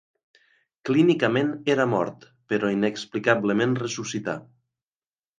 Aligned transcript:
Clínicament 0.89 1.51
era 1.73 1.85
mort, 1.91 2.25
però 2.53 2.71
inexplicablement 2.77 3.75
ressuscità. 3.83 4.35